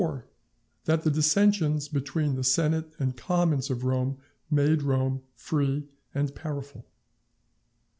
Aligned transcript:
—That 0.85 1.03
the 1.03 1.11
Dissensions 1.11 1.87
between 1.87 2.33
the 2.33 2.43
Senate 2.43 2.89
and 2.97 3.15
Commons 3.15 3.69
of 3.69 3.83
Rome, 3.83 4.17
made 4.49 4.81
Rome 4.81 5.21
free 5.35 5.89
and 6.11 6.33
powerful. 6.33 6.87